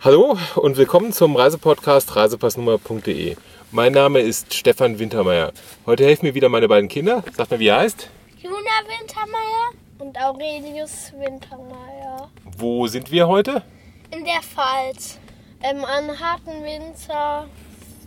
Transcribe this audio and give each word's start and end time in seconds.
Hallo 0.00 0.38
und 0.54 0.76
willkommen 0.76 1.12
zum 1.12 1.34
Reisepodcast 1.34 2.14
reisepassnummer.de. 2.14 3.34
Mein 3.72 3.92
Name 3.92 4.20
ist 4.20 4.54
Stefan 4.54 5.00
Wintermeyer. 5.00 5.52
Heute 5.86 6.04
helfen 6.04 6.26
mir 6.26 6.34
wieder 6.34 6.48
meine 6.48 6.68
beiden 6.68 6.88
Kinder. 6.88 7.24
Sagt 7.36 7.50
mir, 7.50 7.58
wie 7.58 7.66
ihr 7.66 7.76
heißt? 7.76 8.08
Juna 8.40 8.54
Wintermeyer 8.86 9.72
und 9.98 10.16
Aurelius 10.16 11.12
Wintermeyer. 11.18 12.30
Wo 12.56 12.86
sind 12.86 13.10
wir 13.10 13.26
heute? 13.26 13.64
In 14.12 14.24
der 14.24 14.40
Pfalz. 14.40 15.18
Ähm, 15.64 15.84
an 15.84 16.20
Harten 16.20 16.62
Winzer 16.62 17.48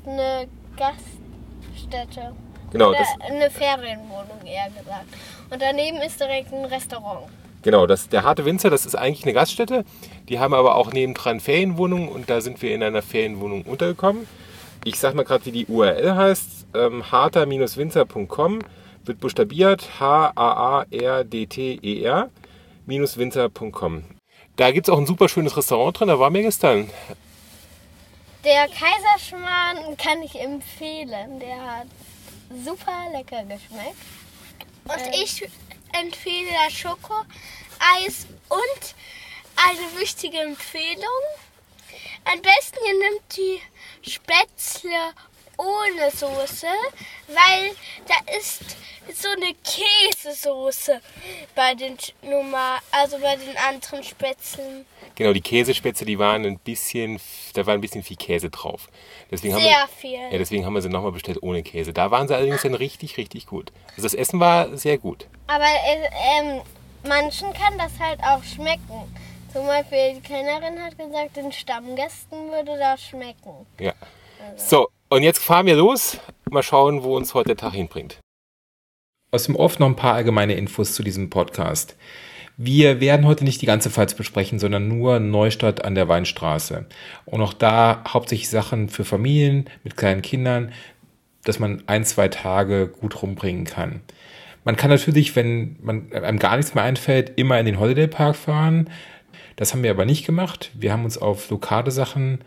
eine 0.06 0.48
Gaststätte. 0.78 2.34
Genau, 2.72 2.92
Oder 2.92 3.00
das, 3.00 3.30
eine 3.30 3.52
Ferienwohnung 3.52 4.46
eher 4.46 4.70
gesagt. 4.70 5.08
Und 5.50 5.62
daneben 5.62 5.98
ist 5.98 6.22
direkt 6.22 6.54
ein 6.54 6.64
Restaurant. 6.64 7.28
Genau 7.62 7.88
das, 7.88 8.10
der 8.10 8.24
Harte 8.24 8.46
Winzer, 8.46 8.70
das 8.70 8.86
ist 8.86 8.96
eigentlich 8.96 9.24
eine 9.24 9.34
Gaststätte. 9.34 9.86
Die 10.30 10.40
haben 10.40 10.54
aber 10.54 10.76
auch 10.76 10.94
nebendran 10.94 11.40
Ferienwohnungen 11.40 12.10
und 12.10 12.30
da 12.30 12.42
sind 12.42 12.62
wir 12.62 12.76
in 12.76 12.84
einer 12.84 13.02
Ferienwohnung 13.02 13.64
untergekommen. 13.64 14.28
Ich 14.84 15.00
sag 15.00 15.14
mal 15.14 15.24
gerade, 15.24 15.46
wie 15.46 15.52
die 15.52 15.66
URL 15.68 16.16
heißt. 16.16 16.68
Ähm, 16.74 17.12
harter-winzer.com 17.12 18.60
wird 19.04 19.20
buchstabiert 19.20 20.00
H-A-A-R-D-T-E-R 20.00 20.90
winzer.com. 22.86 24.04
Da 24.56 24.72
gibt 24.72 24.88
es 24.88 24.94
auch 24.94 24.98
ein 24.98 25.06
super 25.06 25.30
schönes 25.30 25.56
Restaurant 25.56 26.00
drin, 26.00 26.08
da 26.08 26.20
waren 26.20 26.34
wir 26.34 26.42
gestern. 26.42 26.90
Der 28.44 28.68
Kaiserschmarrn 28.68 29.96
kann 29.98 30.22
ich 30.24 30.40
empfehlen. 30.40 31.40
Der 31.40 31.62
hat 31.62 31.88
super 32.66 33.08
lecker 33.12 33.44
geschmeckt. 33.44 33.96
Und 34.86 35.16
ich 35.16 35.48
empfehle 36.00 36.50
das 36.66 36.74
Schokoeis 36.74 38.28
und 38.50 38.96
eine 39.56 40.00
wichtige 40.00 40.40
Empfehlung. 40.40 41.22
Am 42.26 42.42
besten 42.42 42.78
ihr 42.88 42.94
nehmt 42.94 43.38
die 43.38 44.10
Spätzle 44.10 45.14
ohne 45.58 46.12
Soße, 46.12 46.68
weil 47.28 47.72
da 48.08 48.34
ist 48.38 48.64
so 49.14 49.28
eine 49.30 49.54
Käsesoße 49.64 51.02
bei 51.56 51.74
den 51.76 51.98
Nummer, 52.22 52.80
also 52.92 53.18
bei 53.20 53.36
den 53.36 53.58
anderen 53.58 54.04
Spätzlen. 54.04 54.86
Genau, 55.16 55.34
die 55.34 55.42
Käsespätzle, 55.42 56.06
die 56.06 56.18
waren 56.18 56.46
ein 56.46 56.60
bisschen, 56.60 57.20
da 57.54 57.66
war 57.66 57.74
ein 57.74 57.82
bisschen 57.82 58.04
viel 58.04 58.18
Käse 58.18 58.50
drauf. 58.50 58.88
Deswegen 59.30 59.54
haben 59.54 59.62
Sehr 59.62 59.72
wir, 59.72 59.88
viel. 59.88 60.32
Ja, 60.32 60.38
deswegen 60.38 60.66
haben 60.66 60.74
wir 60.74 60.82
sie 60.82 60.90
nochmal 60.90 61.12
bestellt 61.12 61.40
ohne 61.42 61.64
Käse. 61.64 61.94
Da 61.94 62.12
waren 62.12 62.28
sie 62.28 62.36
allerdings 62.36 62.62
dann 62.62 62.74
richtig, 62.74 63.18
richtig 63.18 63.46
gut. 63.48 63.72
Also 63.92 64.04
das 64.04 64.14
Essen 64.14 64.40
war 64.40 64.78
sehr 64.78 64.98
gut. 64.98 65.28
Aber 65.54 65.66
äh, 65.66 66.10
ähm, 66.40 66.62
manchen 67.06 67.52
kann 67.52 67.78
das 67.78 68.00
halt 68.00 68.22
auch 68.24 68.42
schmecken. 68.42 69.14
Zum 69.52 69.68
Beispiel 69.68 70.16
die 70.16 70.22
Kellnerin 70.22 70.82
hat 70.82 70.98
gesagt, 70.98 71.36
den 71.36 71.52
Stammgästen 71.52 72.50
würde 72.52 72.78
das 72.80 73.04
schmecken. 73.04 73.66
Ja. 73.78 73.94
So, 74.56 74.88
und 75.10 75.24
jetzt 75.24 75.40
fahren 75.44 75.66
wir 75.66 75.76
los. 75.76 76.20
Mal 76.50 76.64
schauen, 76.64 77.04
wo 77.04 77.18
uns 77.18 77.34
heute 77.34 77.48
der 77.48 77.58
Tag 77.58 77.74
hinbringt. 77.74 78.20
Aus 79.32 79.44
dem 79.44 79.58
Off 79.58 79.78
noch 79.78 79.88
ein 79.88 79.98
paar 79.98 80.14
allgemeine 80.14 80.54
Infos 80.54 80.94
zu 80.94 81.04
diesem 81.04 81.30
Podcast. 81.30 81.98
Wir 82.56 83.02
werden 83.02 83.26
heute 83.26 83.44
nicht 83.44 83.62
die 83.62 83.66
ganze 83.66 83.90
Pfalz 83.90 84.14
besprechen, 84.14 84.58
sondern 84.58 84.88
nur 84.88 85.20
Neustadt 85.20 85.84
an 85.84 85.96
der 85.96 86.08
Weinstraße. 86.08 86.86
Und 87.26 87.42
auch 87.42 87.54
da 87.54 88.04
hauptsächlich 88.08 88.50
Sachen 88.50 88.88
für 88.88 89.04
Familien 89.04 89.70
mit 89.84 89.98
kleinen 89.98 90.22
Kindern, 90.22 90.72
dass 91.44 91.60
man 91.60 91.84
ein, 91.88 92.06
zwei 92.06 92.30
Tage 92.30 92.88
gut 92.88 93.22
rumbringen 93.22 93.66
kann. 93.66 94.02
Man 94.64 94.76
kann 94.76 94.90
natürlich, 94.90 95.36
wenn 95.36 95.78
man 95.82 96.12
einem 96.14 96.40
gar 96.40 96.58
nichts 96.58 96.76
mehr 96.76 96.84
einfällt, 96.84 97.34
immer 97.38 97.60
in 97.60 97.66
den 97.66 97.80
Holiday 97.80 98.08
Park 98.08 98.36
fahren. 98.36 98.90
Das 99.56 99.74
haben 99.74 99.84
wir 99.84 99.92
aber 99.92 100.06
nicht 100.06 100.26
gemacht. 100.26 100.72
Wir 100.74 100.92
haben 100.92 101.04
uns 101.04 101.18
auf 101.18 101.50
lokale 101.50 101.92
Sachen 101.92 102.40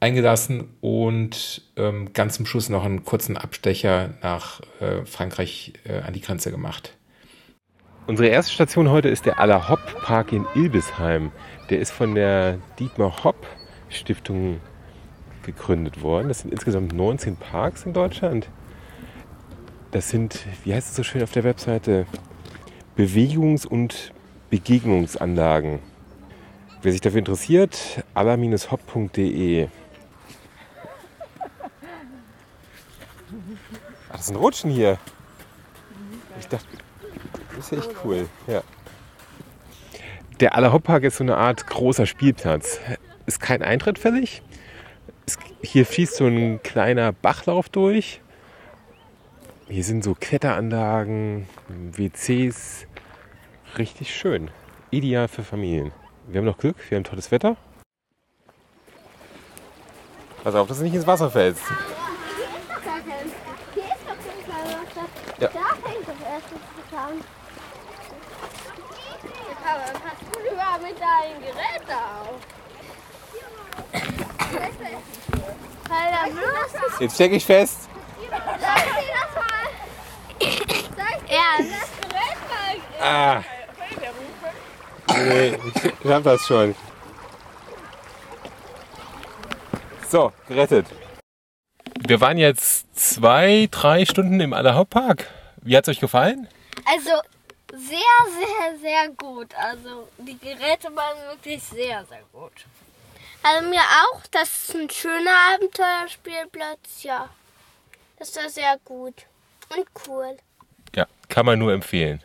eingelassen 0.00 0.68
und 0.80 1.62
ähm, 1.76 2.12
ganz 2.12 2.34
zum 2.34 2.46
Schluss 2.46 2.68
noch 2.68 2.84
einen 2.84 3.04
kurzen 3.04 3.36
Abstecher 3.36 4.10
nach 4.22 4.60
äh, 4.80 5.04
Frankreich 5.04 5.72
äh, 5.84 6.00
an 6.00 6.12
die 6.12 6.20
Grenze 6.20 6.50
gemacht. 6.50 6.94
Unsere 8.06 8.28
erste 8.28 8.52
Station 8.52 8.90
heute 8.90 9.08
ist 9.08 9.26
der 9.26 9.38
Aller 9.38 9.68
Hopp 9.68 9.80
Park 10.02 10.32
in 10.32 10.46
Ilbesheim. 10.54 11.30
Der 11.68 11.80
ist 11.80 11.90
von 11.90 12.14
der 12.14 12.58
Dietmar 12.78 13.24
Hopp 13.24 13.46
Stiftung 13.90 14.60
gegründet 15.42 16.02
worden. 16.02 16.28
Das 16.28 16.40
sind 16.40 16.52
insgesamt 16.52 16.92
19 16.92 17.36
Parks 17.36 17.84
in 17.84 17.92
Deutschland. 17.92 18.48
Das 19.90 20.10
sind, 20.10 20.44
wie 20.64 20.74
heißt 20.74 20.90
es 20.90 20.96
so 20.96 21.02
schön 21.02 21.22
auf 21.22 21.32
der 21.32 21.44
Webseite, 21.44 22.06
Bewegungs- 22.96 23.66
und 23.66 24.12
Begegnungsanlagen. 24.50 25.80
Wer 26.82 26.92
sich 26.92 27.00
dafür 27.00 27.20
interessiert, 27.20 28.04
aller-hopp.de. 28.14 29.68
Ach, 34.10 34.16
das 34.16 34.26
sind 34.26 34.36
Rutschen 34.36 34.70
hier. 34.70 34.98
Ich 36.38 36.48
dachte, 36.48 36.66
das 37.56 37.72
ist 37.72 37.78
echt 37.78 37.90
cool. 38.04 38.28
Ja. 38.46 38.62
Der 40.40 40.54
Allerhopp-Park 40.54 41.02
ist 41.04 41.16
so 41.16 41.24
eine 41.24 41.36
Art 41.36 41.66
großer 41.66 42.06
Spielplatz. 42.06 42.80
Ist 43.26 43.40
kein 43.40 43.62
Eintritt 43.62 43.98
fällig. 43.98 44.42
Hier 45.62 45.84
fließt 45.84 46.16
so 46.16 46.26
ein 46.26 46.62
kleiner 46.62 47.12
Bachlauf 47.12 47.68
durch. 47.68 48.20
Hier 49.68 49.84
sind 49.84 50.02
so 50.02 50.14
Kletteranlagen, 50.14 51.46
WCs. 51.68 52.86
Richtig 53.76 54.16
schön. 54.16 54.50
Ideal 54.90 55.28
für 55.28 55.44
Familien. 55.44 55.92
Wir 56.26 56.38
haben 56.38 56.46
noch 56.46 56.56
Glück, 56.56 56.76
wir 56.88 56.96
haben 56.96 57.04
tolles 57.04 57.30
Wetter. 57.30 57.56
Pass 60.42 60.54
auf, 60.54 60.68
dass 60.68 60.78
du 60.78 60.84
nicht 60.84 60.94
ins 60.94 61.06
Wasser 61.06 61.30
fällst. 61.30 61.62
Ja. 65.38 65.48
Da 65.48 65.60
fängt 65.84 66.08
das 66.08 66.20
erste 66.26 66.54
an. 66.96 67.20
Aber 69.64 69.92
pass 69.92 70.18
du 70.32 70.40
lieber 70.42 70.78
mit 70.82 70.96
deinen 70.98 71.40
Geräten 71.42 71.92
auf. 71.92 72.40
Weil 75.88 76.12
dann 76.12 76.30
bloß 76.34 76.92
ist 76.92 77.00
Jetzt 77.00 77.14
steck 77.14 77.32
ich 77.32 77.44
fest. 77.44 77.88
Sag 78.30 78.84
dir 78.84 79.12
das 79.12 79.32
mal. 79.34 79.68
Sag 80.96 81.18
Ernst. 81.30 81.72
Das 81.72 81.90
Gerät 82.00 82.40
mal. 82.48 82.74
Ah. 83.00 83.42
Nee, 85.16 85.58
ich 86.02 86.10
hab 86.10 86.22
das 86.24 86.46
schon. 86.46 86.74
So, 90.08 90.32
gerettet. 90.46 90.86
Wir 92.06 92.20
waren 92.20 92.38
jetzt 92.38 92.86
zwei, 92.98 93.68
drei 93.70 94.04
Stunden 94.04 94.40
im 94.40 94.52
Allerhauptpark. 94.52 95.28
Wie 95.62 95.76
hat's 95.76 95.88
euch 95.88 96.00
gefallen? 96.00 96.48
Also 96.86 97.10
sehr, 97.72 97.98
sehr, 98.38 98.78
sehr 98.80 99.08
gut. 99.10 99.54
Also 99.54 100.08
die 100.18 100.38
Geräte 100.38 100.94
waren 100.94 101.18
wirklich 101.28 101.62
sehr, 101.62 102.04
sehr 102.06 102.22
gut. 102.32 102.52
Also 103.42 103.68
mir 103.68 103.80
auch, 103.80 104.22
das 104.30 104.48
ist 104.48 104.74
ein 104.74 104.90
schöner 104.90 105.34
Abenteuerspielplatz, 105.54 107.02
ja. 107.02 107.28
Das 108.18 108.34
war 108.36 108.48
sehr 108.48 108.78
gut 108.84 109.26
und 109.76 109.86
cool. 110.06 110.36
Ja, 110.94 111.06
kann 111.28 111.46
man 111.46 111.58
nur 111.58 111.72
empfehlen. 111.72 112.22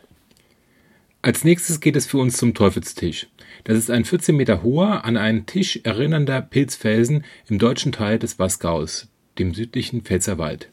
Als 1.24 1.42
nächstes 1.42 1.80
geht 1.80 1.96
es 1.96 2.04
für 2.04 2.18
uns 2.18 2.36
zum 2.36 2.52
Teufelstisch. 2.52 3.28
Das 3.64 3.78
ist 3.78 3.90
ein 3.90 4.04
14 4.04 4.36
Meter 4.36 4.62
hoher, 4.62 5.06
an 5.06 5.16
einen 5.16 5.46
Tisch 5.46 5.80
erinnernder 5.82 6.42
Pilzfelsen 6.42 7.24
im 7.48 7.58
deutschen 7.58 7.92
Teil 7.92 8.18
des 8.18 8.38
Wasgaus, 8.38 9.08
dem 9.38 9.54
südlichen 9.54 10.02
Pfälzerwald. 10.02 10.68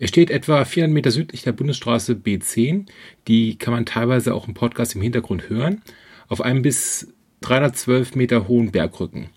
Er 0.00 0.08
steht 0.08 0.32
etwa 0.32 0.64
400 0.64 0.92
Meter 0.92 1.10
südlich 1.12 1.42
der 1.42 1.52
Bundesstraße 1.52 2.14
B10, 2.14 2.86
die 3.28 3.56
kann 3.56 3.72
man 3.72 3.86
teilweise 3.86 4.34
auch 4.34 4.48
im 4.48 4.54
Podcast 4.54 4.96
im 4.96 5.02
Hintergrund 5.02 5.48
hören, 5.48 5.80
auf 6.26 6.40
einem 6.40 6.62
bis 6.62 7.14
312 7.42 8.16
Meter 8.16 8.48
hohen 8.48 8.72
Bergrücken. 8.72 9.30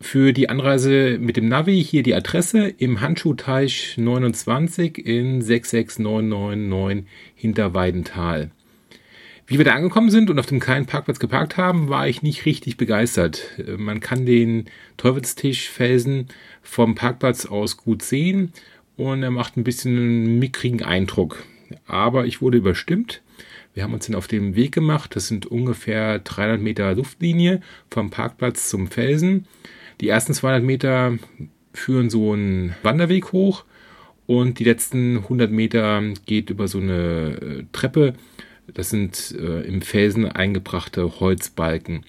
Für 0.00 0.32
die 0.32 0.50
Anreise 0.50 1.18
mit 1.18 1.36
dem 1.36 1.48
Navi 1.48 1.82
hier 1.82 2.04
die 2.04 2.14
Adresse 2.14 2.68
im 2.68 3.00
Handschuhteich 3.00 3.96
29 3.98 5.04
in 5.04 5.42
66999 5.42 7.10
Hinterweidental. 7.34 8.52
Wie 9.46 9.58
wir 9.58 9.64
da 9.64 9.74
angekommen 9.74 10.10
sind 10.10 10.30
und 10.30 10.38
auf 10.38 10.46
dem 10.46 10.60
kleinen 10.60 10.86
Parkplatz 10.86 11.18
geparkt 11.18 11.56
haben, 11.56 11.88
war 11.88 12.06
ich 12.08 12.22
nicht 12.22 12.46
richtig 12.46 12.76
begeistert. 12.76 13.42
Äh, 13.58 13.76
Man 13.76 14.00
kann 14.00 14.24
den 14.24 14.66
Teufelstischfelsen 14.96 16.28
vom 16.62 16.94
Parkplatz 16.94 17.46
aus 17.46 17.76
gut 17.76 18.02
sehen 18.02 18.52
und 18.96 19.22
er 19.22 19.30
macht 19.30 19.56
ein 19.56 19.64
bisschen 19.64 19.96
einen 19.96 20.38
mickrigen 20.38 20.82
Eindruck. 20.82 21.44
Aber 21.86 22.26
ich 22.26 22.40
wurde 22.40 22.58
überstimmt. 22.58 23.22
Wir 23.74 23.82
haben 23.82 23.94
uns 23.94 24.06
dann 24.06 24.16
auf 24.16 24.28
den 24.28 24.54
Weg 24.54 24.72
gemacht. 24.72 25.16
Das 25.16 25.28
sind 25.28 25.46
ungefähr 25.46 26.18
300 26.18 26.60
Meter 26.60 26.94
Luftlinie 26.94 27.60
vom 27.90 28.10
Parkplatz 28.10 28.68
zum 28.68 28.86
Felsen. 28.86 29.46
Die 30.00 30.08
ersten 30.08 30.34
200 30.34 30.62
Meter 30.62 31.18
führen 31.72 32.10
so 32.10 32.32
einen 32.32 32.74
Wanderweg 32.82 33.32
hoch 33.32 33.64
und 34.26 34.58
die 34.58 34.64
letzten 34.64 35.18
100 35.18 35.50
Meter 35.50 36.02
geht 36.26 36.50
über 36.50 36.68
so 36.68 36.78
eine 36.78 37.38
äh, 37.40 37.64
Treppe. 37.72 38.14
Das 38.74 38.90
sind 38.90 39.34
äh, 39.38 39.60
im 39.62 39.82
Felsen 39.82 40.26
eingebrachte 40.26 41.20
Holzbalken. 41.20 42.04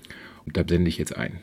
Und 0.45 0.57
da 0.57 0.63
blende 0.63 0.89
ich 0.89 0.97
jetzt 0.97 1.15
ein. 1.15 1.41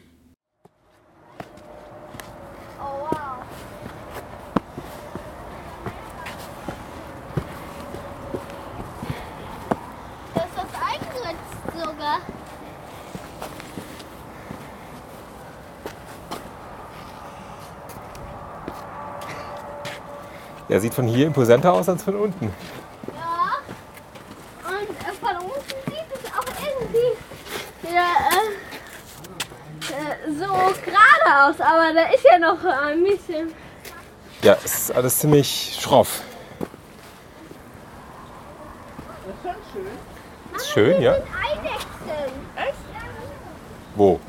Der 20.71 20.79
sieht 20.79 20.95
von 20.95 21.09
hier 21.09 21.27
imposanter 21.27 21.73
aus 21.73 21.89
als 21.89 22.05
von 22.05 22.15
unten. 22.15 22.51
Gerade 31.31 31.51
aus, 31.51 31.61
aber 31.61 31.95
da 31.95 32.13
ist 32.13 32.25
ja 32.25 32.39
noch 32.39 32.65
ein 32.65 33.05
bisschen. 33.05 33.53
Ja, 34.43 34.57
es 34.65 34.75
ist 34.75 34.93
alles 34.93 35.19
ziemlich 35.19 35.79
schroff. 35.81 36.23
Das 39.27 39.35
ist 39.35 39.43
schon 39.43 39.55
schön. 39.73 40.57
Ist 40.57 40.71
schön, 40.71 41.03
ja? 41.03 41.13
Eidechsen. 41.13 42.33
Echt? 42.57 42.75
Wo? 43.97 44.21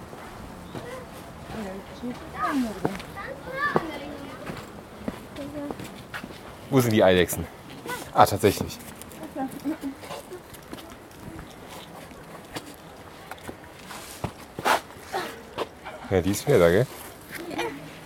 Wo 6.69 6.79
sind 6.79 6.93
die 6.93 7.03
Eidechsen? 7.03 7.45
Ah, 8.13 8.25
tatsächlich. 8.25 8.77
Ja, 16.11 16.21
die 16.21 16.31
ist 16.31 16.45
wieder 16.47 16.59
da, 16.59 16.69
gell? 16.69 16.87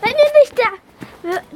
Wenn 0.01 0.11
ihr 0.11 0.39
nicht 0.39 0.57
da, 0.57 0.69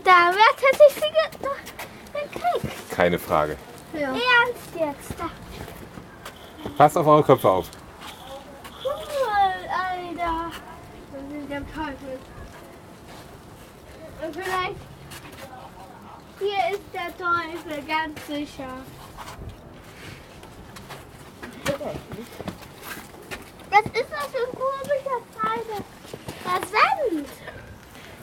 da 0.03 0.33
wärt, 0.35 0.61
hätte 0.61 0.83
ich 0.89 0.93
sie 0.95 1.01
ge 1.01 1.39
ge- 1.41 2.23
gekriegt. 2.61 2.89
Keine 2.91 3.19
Frage. 3.19 3.55
Ernst 3.93 4.75
jetzt. 4.75 5.19
Da. 5.19 5.29
Passt 6.77 6.97
auf 6.97 7.05
eure 7.05 7.23
Köpfe 7.23 7.49
auf. 7.49 7.67
Cool, 8.83 9.69
Alter. 9.69 10.51
Das 11.11 11.21
ist 11.39 11.49
der 11.51 11.59
Teufel. 11.67 12.19
Und 14.23 14.33
vielleicht. 14.35 14.75
Hier 16.39 16.71
ist 16.73 16.81
der 16.93 17.17
Teufel, 17.17 17.83
ganz 17.85 18.25
sicher. 18.27 18.73
Was 23.69 23.85
ist 23.85 24.09
das 24.09 24.25
für 24.31 24.47
ein 24.47 24.55
komischer 24.55 25.19
Teufel? 25.39 25.83
Der 26.49 26.67
Sand. 26.67 27.29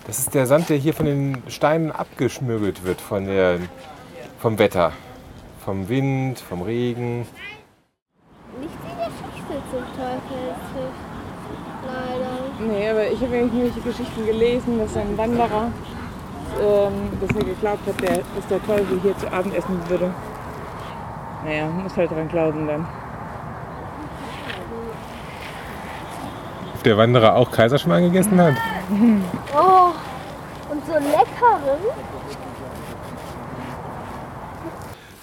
Das 0.07 0.19
ist 0.19 0.35
der 0.35 0.47
Sand, 0.47 0.69
der 0.69 0.77
hier 0.77 0.95
von 0.95 1.07
den 1.07 1.43
Steinen 1.49 1.93
abgeschmürgelt 1.93 2.85
wird 2.85 3.01
von 3.01 3.27
der, 3.27 3.59
vom 4.39 4.59
Wetter. 4.59 4.93
Vom 5.65 5.89
Wind, 5.89 6.39
vom 6.39 6.63
Regen. 6.63 7.27
Nicht 8.61 8.75
wie 8.85 8.95
der 8.97 9.11
Schlüssel 9.11 9.63
zum 9.71 9.85
Teufel. 9.97 10.55
Leider. 11.87 12.73
Nee, 12.73 12.89
aber 12.89 13.11
ich 13.11 13.21
habe 13.21 13.37
irgendwelche 13.37 13.81
Geschichten 13.81 14.27
gelesen, 14.27 14.79
dass 14.79 14.97
ein 14.97 15.17
Wanderer, 15.17 15.71
ähm, 16.61 16.93
dass 17.21 17.37
er 17.37 17.45
geglaubt 17.45 17.87
hat, 17.87 18.01
der, 18.01 18.19
dass 18.19 18.47
der 18.49 18.63
Teufel 18.65 19.01
hier 19.03 19.17
zu 19.19 19.33
Abend 19.33 19.55
essen 19.55 19.89
würde. 19.89 20.13
Naja, 21.45 21.67
muss 21.69 21.97
halt 21.97 22.11
dran 22.11 22.29
glauben 22.29 22.67
dann. 22.67 22.87
Ob 26.75 26.76
der 26.87 26.97
Wanderer 26.97 27.35
auch 27.35 27.51
Kaiserschmarrn 27.51 28.05
gegessen 28.05 28.41
hat? 28.41 28.55
Oh, 29.55 29.93
und 30.71 30.87
so 30.87 30.93
leckeren. 30.93 31.81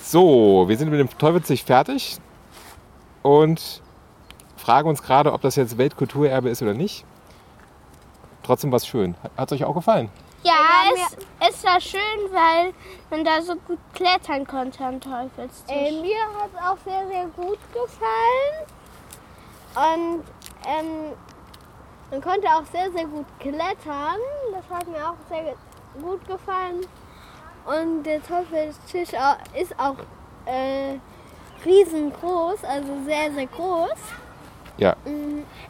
So, 0.02 0.66
wir 0.68 0.78
sind 0.78 0.92
mit 0.92 1.00
dem 1.00 1.10
Teufelsig 1.18 1.64
fertig 1.64 2.18
und 3.22 3.82
fragen 4.58 4.90
uns 4.90 5.02
gerade, 5.02 5.32
ob 5.32 5.42
das 5.42 5.56
jetzt 5.56 5.78
Weltkulturerbe 5.78 6.50
ist 6.50 6.62
oder 6.62 6.74
nicht. 6.74 7.06
Trotzdem 8.44 8.72
war 8.72 8.78
es 8.78 8.86
schön. 8.86 9.16
Hat 9.38 9.52
es 9.52 9.58
euch 9.58 9.66
auch 9.66 9.74
gefallen? 9.74 10.10
Ja, 10.44 10.54
es, 10.94 11.18
es 11.56 11.64
war 11.64 11.80
schön, 11.80 12.00
weil 12.32 12.74
man 13.10 13.24
da 13.24 13.42
so 13.42 13.56
gut 13.56 13.80
klettern 13.94 14.46
konnte 14.46 14.84
am 14.84 15.00
Teufelstisch. 15.00 15.74
Äh, 15.74 16.02
mir 16.02 16.20
hat 16.38 16.50
es 16.54 16.62
auch 16.62 16.78
sehr, 16.84 17.08
sehr 17.08 17.26
gut 17.28 17.60
gefallen. 17.74 18.66
Und 19.76 20.24
ähm, 20.68 21.14
man 22.14 22.22
konnte 22.22 22.48
auch 22.48 22.64
sehr, 22.72 22.92
sehr 22.92 23.06
gut 23.06 23.26
klettern. 23.40 24.20
Das 24.52 24.70
hat 24.70 24.88
mir 24.88 25.10
auch 25.10 25.16
sehr 25.30 25.56
gut 26.00 26.26
gefallen. 26.28 26.86
Und 27.66 28.04
der 28.04 28.22
Teufelstisch 28.22 29.10
ist 29.60 29.80
auch 29.80 29.96
äh, 30.46 31.00
riesengroß, 31.66 32.64
also 32.66 32.90
sehr, 33.06 33.32
sehr 33.34 33.48
groß. 33.48 33.98
Ja. 34.78 34.96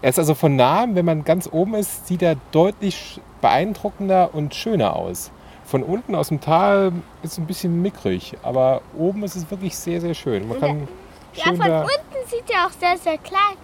Er 0.01 0.09
ist 0.09 0.19
also 0.19 0.33
von 0.33 0.55
nahem, 0.55 0.95
wenn 0.95 1.05
man 1.05 1.23
ganz 1.23 1.47
oben 1.49 1.75
ist, 1.75 2.07
sieht 2.07 2.21
er 2.21 2.35
deutlich 2.51 3.21
beeindruckender 3.41 4.31
und 4.33 4.53
schöner 4.53 4.95
aus. 4.95 5.31
Von 5.63 5.83
unten 5.83 6.13
aus 6.13 6.27
dem 6.27 6.41
Tal 6.41 6.91
ist 7.21 7.33
es 7.33 7.37
ein 7.37 7.47
bisschen 7.47 7.81
mickrig, 7.81 8.37
aber 8.43 8.81
oben 8.97 9.23
ist 9.23 9.35
es 9.35 9.49
wirklich 9.49 9.77
sehr, 9.77 10.01
sehr 10.01 10.13
schön. 10.13 10.47
Man 10.47 10.59
kann 10.59 10.87
Ja, 11.35 11.45
schön 11.45 11.57
von 11.57 11.67
da, 11.67 11.81
unten 11.83 12.27
sieht 12.27 12.49
er 12.49 12.65
auch 12.65 12.71
sehr, 12.71 12.97
sehr 12.97 13.17
klein 13.17 13.55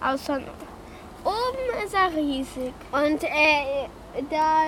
aus. 0.00 0.22
Von 0.22 0.42
oben 1.24 1.84
ist 1.84 1.94
er 1.94 2.14
riesig. 2.16 2.72
Und 2.92 3.22
äh, 3.24 3.88
da, 4.30 4.66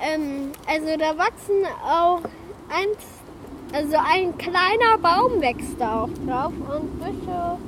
ähm, 0.00 0.52
also 0.66 0.96
da 0.98 1.16
wachsen 1.16 1.66
auch 1.84 2.20
eins, 2.68 2.98
also 3.72 3.96
ein 3.96 4.36
kleiner 4.38 4.98
Baum 5.00 5.40
wächst 5.40 5.76
da 5.78 6.02
auch 6.02 6.08
drauf 6.26 6.52
und 6.52 6.98
Büsche 6.98 7.58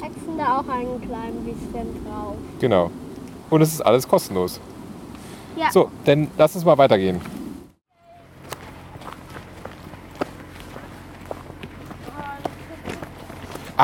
wachsen 0.00 0.38
da 0.38 0.58
auch 0.58 0.68
ein 0.68 1.00
klein 1.06 1.44
bisschen 1.44 2.04
drauf. 2.04 2.36
Genau. 2.60 2.90
Und 3.50 3.62
es 3.62 3.72
ist 3.74 3.80
alles 3.82 4.08
kostenlos. 4.08 4.58
Ja. 5.56 5.70
So, 5.70 5.90
dann 6.04 6.28
lass 6.38 6.54
uns 6.54 6.64
mal 6.64 6.78
weitergehen. 6.78 7.20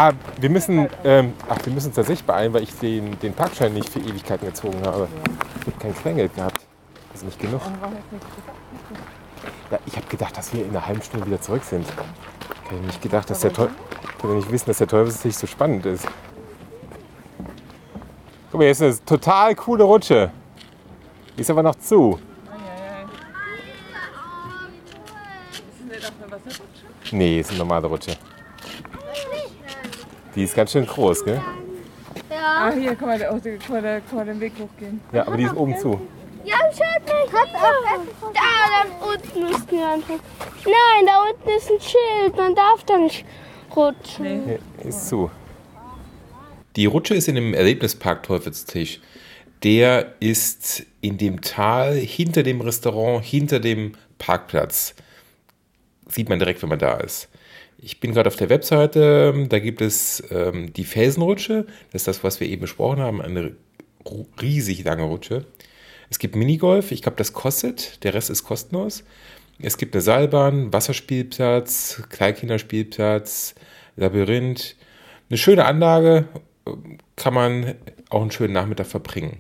Ah, 0.01 0.13
wir 0.41 0.49
müssen, 0.49 0.89
ähm, 1.03 1.33
ach, 1.49 1.59
wir 1.65 1.73
müssen 1.73 1.89
uns 1.89 1.97
tatsächlich 1.97 2.25
beeilen, 2.25 2.53
weil 2.53 2.63
ich 2.63 2.73
den, 2.79 3.19
den 3.19 3.33
Parkschein 3.33 3.75
nicht 3.75 3.89
für 3.89 3.99
Ewigkeiten 3.99 4.47
gezogen 4.47 4.81
habe. 4.87 5.09
Ich 5.59 5.67
habe 5.67 5.77
kein 5.81 5.93
Kleingeld 5.93 6.37
gehabt. 6.37 6.61
Also 7.13 7.27
nicht 7.27 7.41
genug. 7.41 7.61
Ja, 9.73 9.79
ich 9.87 9.97
habe 9.97 10.07
gedacht, 10.07 10.39
dass 10.39 10.55
wir 10.55 10.65
in 10.65 10.71
einer 10.71 10.87
halben 10.87 11.03
Stunde 11.03 11.27
wieder 11.27 11.41
zurück 11.41 11.65
sind. 11.65 11.85
Ich 11.85 12.71
hätte 12.71 12.87
nicht 12.87 13.03
gedacht, 13.03 13.29
dass 13.29 13.41
der 13.41 13.53
Teufel, 13.53 13.75
ich 14.23 14.25
nicht 14.25 14.53
wissen, 14.53 14.67
dass 14.67 14.79
der 14.79 14.87
Teufelsstich 14.87 15.37
so 15.37 15.49
spannend 15.49 15.85
ist. 15.85 16.07
Guck 18.53 18.61
mal, 18.61 18.67
hier 18.67 18.71
ist 18.71 18.83
eine 18.83 19.05
total 19.05 19.57
coole 19.57 19.83
Rutsche. 19.83 20.31
Die 21.37 21.41
ist 21.41 21.51
aber 21.51 21.65
noch 21.65 21.75
zu. 21.75 22.21
Nee, 27.11 27.41
ist 27.41 27.51
eine 27.51 27.59
normale 27.59 27.89
Rutsche. 27.89 28.17
Die 30.39 30.45
ist 30.45 30.55
ganz 30.55 30.71
schön 30.71 30.87
groß, 30.87 31.25
gell? 31.25 31.41
Ah, 32.31 32.71
hier, 32.71 32.95
guck 32.95 33.09
mal, 33.09 33.19
da, 33.19 33.33
oh, 33.33 33.73
mal, 33.73 33.83
da 33.83 33.99
kann 33.99 34.19
man 34.19 34.27
den 34.29 34.39
Weg 34.39 34.53
hochgehen. 34.57 35.01
Ja, 35.13 35.27
aber 35.27 35.37
die 35.37 35.43
ist 35.43 35.57
oben 35.57 35.77
zu. 35.77 36.01
Ja, 36.45 36.55
schaut 36.71 37.09
mal. 37.09 37.41
Hat 37.41 37.49
auch 37.57 38.33
da, 38.33 38.41
da 38.71 39.05
unten 39.05 39.41
müssten 39.41 39.77
wir 39.77 39.89
anfangen. 39.89 40.21
Nein, 40.65 41.07
da 41.07 41.25
unten 41.29 41.49
ist 41.49 41.69
ein 41.69 41.81
Schild. 41.81 42.37
Man 42.37 42.55
darf 42.55 42.85
da 42.85 42.99
nicht 42.99 43.25
rutschen. 43.75 44.47
Nee, 44.47 44.59
ist 44.89 45.09
zu. 45.09 45.29
Die 46.77 46.87
Rutsche 46.87 47.17
ist 47.17 47.27
in 47.27 47.35
dem 47.35 47.53
Erlebnispark 47.53 48.23
Teufelstisch. 48.23 49.01
Der 49.65 50.15
ist 50.21 50.87
in 51.01 51.19
dem 51.19 51.41
Tal 51.41 51.95
hinter 51.95 52.45
dem 52.45 52.61
Restaurant, 52.61 53.25
hinter 53.25 53.59
dem 53.59 53.97
Parkplatz. 54.19 54.95
Sieht 56.07 56.29
man 56.29 56.39
direkt, 56.39 56.63
wenn 56.63 56.69
man 56.69 56.79
da 56.79 56.99
ist. 56.99 57.29
Ich 57.81 58.01
bin 58.01 58.13
gerade 58.13 58.27
auf 58.29 58.37
der 58.37 58.49
Webseite, 58.49 59.47
da 59.49 59.59
gibt 59.61 59.81
es 59.81 60.23
ähm, 60.31 60.73
die 60.73 60.85
Felsenrutsche. 60.85 61.65
Das 61.93 62.03
ist 62.03 62.09
das, 62.09 62.25
was 62.25 62.41
wir 62.41 62.49
eben 62.49 62.63
besprochen 62.63 62.99
haben, 62.99 63.23
eine 63.23 63.55
riesig 64.43 64.83
lange 64.85 65.05
Rutsche. 65.05 65.47
Es 66.11 66.19
gibt 66.19 66.35
Minigolf, 66.35 66.91
ich 66.91 67.03
glaube, 67.03 67.17
das 67.17 67.33
kostet, 67.33 68.03
der 68.03 68.15
Rest 68.15 68.31
ist 68.31 68.43
kostenlos. 68.43 69.05
Es 69.61 69.77
gibt 69.77 69.95
eine 69.95 70.03
Seilbahn, 70.03 70.73
Wasserspielplatz, 70.73 72.03
Kleinkinderspielplatz, 72.11 73.55
Labyrinth. 73.97 74.77
Eine 75.29 75.39
schöne 75.39 75.65
Anlage, 75.65 76.29
äh, 76.67 76.71
kann 77.17 77.35
man 77.35 77.75
auch 78.11 78.23
einen 78.23 78.31
schönen 78.31 78.55
Nachmittag 78.55 78.87
verbringen. 78.87 79.39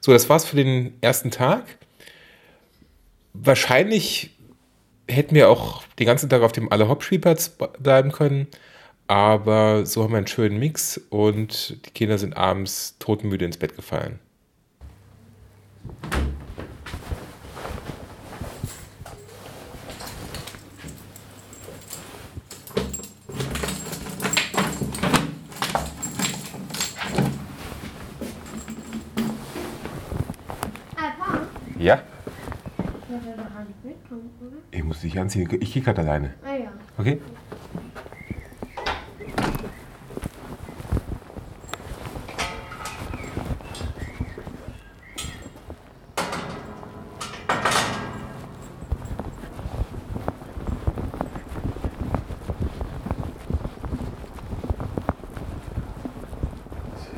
So, 0.00 0.12
das 0.12 0.28
war's 0.28 0.44
für 0.44 0.56
den 0.56 0.94
ersten 1.00 1.30
Tag. 1.30 1.78
Wahrscheinlich 3.32 4.33
hätten 5.08 5.34
wir 5.34 5.48
auch 5.50 5.82
den 5.98 6.06
ganzen 6.06 6.28
Tag 6.28 6.42
auf 6.42 6.52
dem 6.52 6.70
Alle-Hop-Spielplatz 6.72 7.56
bleiben 7.78 8.12
können, 8.12 8.48
aber 9.06 9.84
so 9.86 10.02
haben 10.02 10.12
wir 10.12 10.18
einen 10.18 10.26
schönen 10.26 10.58
Mix 10.58 10.98
und 11.10 11.84
die 11.86 11.90
Kinder 11.90 12.18
sind 12.18 12.36
abends 12.36 12.96
todmüde 12.98 13.44
ins 13.44 13.58
Bett 13.58 13.76
gefallen. 13.76 14.18
Ja, 31.78 32.02
Ich 34.70 34.82
muss 34.82 35.00
dich 35.00 35.18
anziehen. 35.18 35.48
Ich 35.60 35.72
gehe 35.72 35.82
gerade 35.82 36.00
alleine. 36.02 36.34
Ah 36.44 36.54
ja. 36.54 36.72
Okay? 36.98 37.20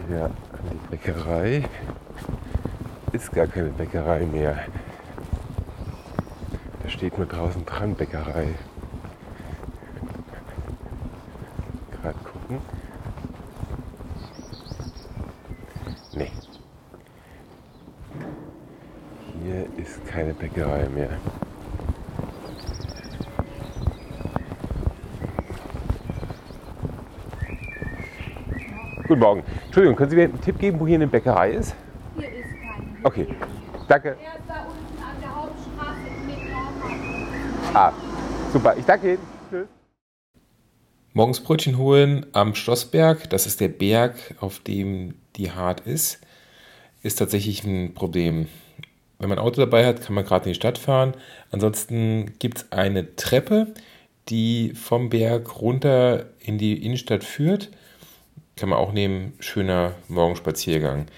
Tja, 0.09 0.31
die 0.71 0.91
Bäckerei 0.91 1.65
ist 3.13 3.33
gar 3.33 3.47
keine 3.47 3.71
Bäckerei 3.71 4.27
mehr. 4.27 4.57
Da 6.87 6.93
steht 6.93 7.19
nur 7.19 7.27
draußen 7.27 7.67
dran 7.67 7.97
Bäckerei. 7.97 8.55
Gerade 11.91 12.19
gucken. 12.21 12.61
Nee. 16.15 16.31
Hier 19.43 19.67
ist 19.77 20.07
keine 20.07 20.33
Bäckerei 20.33 20.89
mehr. 20.91 21.09
Guten 29.09 29.21
Morgen. 29.21 29.43
Entschuldigung, 29.65 29.97
können 29.97 30.11
Sie 30.11 30.17
mir 30.17 30.25
einen 30.27 30.41
Tipp 30.41 30.57
geben, 30.61 30.79
wo 30.79 30.87
hier 30.87 30.95
eine 30.95 31.09
Bäckerei 31.09 31.51
ist? 31.51 31.75
Hier 32.17 32.29
ist 32.29 32.45
kein. 32.45 32.97
Okay. 33.03 33.27
Danke. 33.89 34.09
Er 34.11 34.15
ist 34.15 34.49
da 34.49 34.67
unten 34.67 35.01
an 35.01 35.17
der 35.21 35.33
Hauptstraße 35.33 36.11
mit 36.27 36.51
Norma. 36.51 36.91
Ah, 37.79 37.93
super. 38.55 38.75
Ich 38.79 38.87
danke 38.87 39.07
Ihnen. 39.07 39.23
Tschüss. 39.51 39.69
Morgens 41.13 41.41
Brötchen 41.41 41.77
holen 41.77 42.25
am 42.33 42.55
Schlossberg, 42.55 43.29
das 43.29 43.45
ist 43.45 43.61
der 43.61 43.69
Berg, 43.69 44.17
auf 44.41 44.61
dem 44.61 45.13
die 45.37 45.51
Hart 45.51 45.81
ist, 45.81 46.21
ist 47.03 47.19
tatsächlich 47.19 47.65
ein 47.65 47.93
Problem. 47.93 48.49
Wenn 49.19 49.29
man 49.29 49.39
ein 49.39 49.45
Auto 49.45 49.61
dabei 49.61 49.85
hat, 49.85 50.01
kann 50.01 50.15
man 50.15 50.25
gerade 50.25 50.47
in 50.47 50.53
die 50.53 50.55
Stadt 50.55 50.79
fahren. 50.79 51.13
Ansonsten 51.51 52.39
gibt 52.39 52.57
es 52.57 52.73
eine 52.73 53.15
Treppe, 53.15 53.75
die 54.31 54.73
vom 54.73 55.11
Berg 55.11 55.61
runter 55.61 56.31
in 56.41 56.57
die 56.57 56.83
Innenstadt 56.83 57.25
führt. 57.25 57.71
Kann 58.57 58.71
man 58.71 58.79
auch 58.79 58.93
nehmen, 58.93 59.35
schöner 59.39 59.97
Morgenspaziergang. 60.09 61.09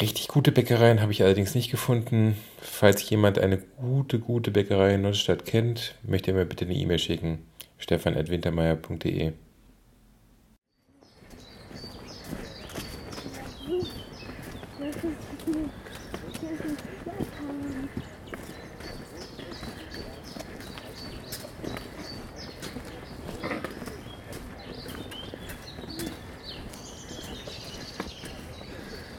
Richtig 0.00 0.28
gute 0.28 0.52
Bäckereien 0.52 1.02
habe 1.02 1.10
ich 1.10 1.24
allerdings 1.24 1.56
nicht 1.56 1.72
gefunden. 1.72 2.36
Falls 2.64 3.10
jemand 3.10 3.40
eine 3.40 3.58
gute, 3.58 4.20
gute 4.20 4.52
Bäckerei 4.52 4.94
in 4.94 5.02
Nordstadt 5.02 5.44
kennt, 5.44 5.96
möchte 6.04 6.30
er 6.30 6.36
mir 6.36 6.44
bitte 6.44 6.64
eine 6.64 6.74
E-Mail 6.74 7.00
schicken. 7.00 7.38
stefan.wintermeyer.de 7.78 9.32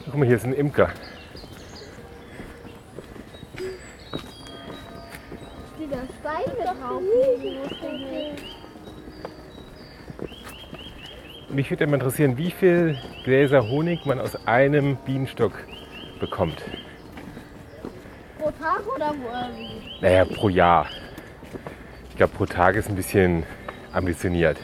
Guck 0.06 0.20
mal, 0.20 0.26
hier 0.26 0.36
ist 0.36 0.44
ein 0.44 0.54
Imker. 0.54 0.90
Wieder 5.76 6.06
Steine 6.20 6.76
drauflegen 6.78 7.58
muss 7.58 7.80
der 7.82 7.92
nicht. 7.92 8.44
Mich 11.64 11.70
würde 11.70 11.84
immer 11.84 11.94
interessieren, 11.94 12.36
wie 12.36 12.50
viel 12.50 12.98
Gläser 13.24 13.66
Honig 13.66 14.04
man 14.04 14.20
aus 14.20 14.36
einem 14.46 14.96
Bienenstock 15.06 15.52
bekommt. 16.20 16.62
Pro 18.38 18.50
Tag 18.50 18.82
oder 18.94 19.14
wo? 19.14 19.28
ähm, 19.30 19.68
Naja, 20.02 20.26
pro 20.26 20.50
Jahr. 20.50 20.86
Ich 22.10 22.16
glaube, 22.16 22.34
pro 22.36 22.44
Tag 22.44 22.76
ist 22.76 22.90
ein 22.90 22.96
bisschen 22.96 23.44
ambitioniert. 23.94 24.58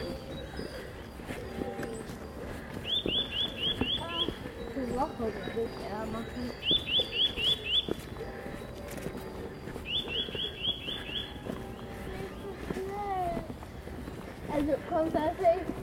Also 14.53 14.73
kommt 14.87 15.15
das 15.15 15.31
nicht 15.39 15.81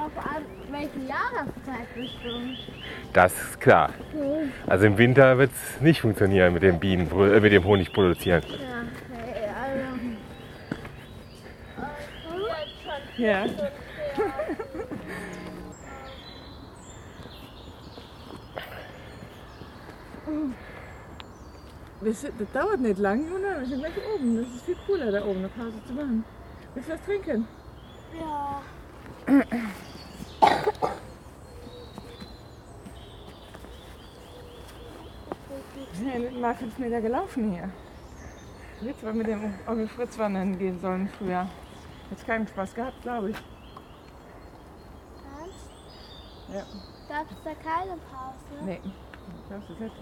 an, 0.17 0.45
welche 0.71 0.99
Jahreszeit 0.99 1.93
bestimmt. 1.95 2.57
Das 3.13 3.33
ist 3.33 3.59
klar. 3.59 3.89
Also 4.67 4.85
im 4.85 4.97
Winter 4.97 5.37
wird 5.37 5.51
es 5.51 5.81
nicht 5.81 6.01
funktionieren 6.01 6.53
mit 6.53 6.63
dem 6.63 6.79
Bienen, 6.79 7.09
äh, 7.11 7.39
mit 7.39 7.51
dem 7.51 7.63
Honig 7.63 7.91
produzieren. 7.93 8.43
Ja, 8.47 8.57
okay, 9.13 9.45
also. 9.61 9.87
Ja. 13.17 13.45
Das, 22.03 22.21
das 22.21 22.51
dauert 22.51 22.79
nicht 22.79 22.97
lang, 22.97 23.27
Jona. 23.29 23.59
Wir 23.59 23.65
sind 23.67 23.79
gleich 23.79 23.93
oben. 24.15 24.37
Das 24.37 24.47
ist 24.55 24.65
viel 24.65 24.77
cooler, 24.87 25.11
da 25.11 25.23
oben 25.23 25.39
eine 25.39 25.49
Pause 25.49 25.83
zu 25.85 25.93
machen. 25.93 26.23
Willst 26.73 26.89
du 26.89 26.93
was 26.93 27.01
trinken? 27.05 27.47
Ja. 28.19 28.61
Wir 36.13 36.21
sind 36.21 36.33
ja 36.33 36.39
mal 36.41 36.55
fünf 36.55 36.77
Meter 36.77 37.01
gelaufen 37.01 37.51
hier. 37.53 37.69
Jetzt, 38.81 39.03
weil 39.03 39.13
wir 39.13 39.17
mit 39.19 39.27
dem 39.27 39.53
Onkel 39.67 39.87
Fritz 39.87 40.17
wandern 40.17 40.57
gehen 40.57 40.79
sollen 40.79 41.07
früher. 41.17 41.47
Jetzt 42.09 42.25
keinen 42.25 42.47
Spaß 42.47 42.73
gehabt, 42.73 43.01
glaube 43.03 43.29
ich. 43.29 43.35
Was? 45.39 46.55
Ja. 46.55 46.63
Gab 47.07 47.25
es 47.31 47.37
da 47.43 47.51
keine 47.51 47.91
Pause? 48.11 48.65
Nee, 48.65 48.79
ich 48.83 49.47
glaube 49.47 49.63
es 49.63 49.79
jetzt 49.79 50.01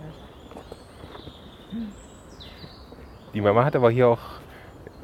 nicht. 1.78 1.94
Die 3.34 3.42
Mama 3.42 3.64
hat 3.66 3.76
aber 3.76 3.92
hier 3.92 4.08
auch 4.08 4.20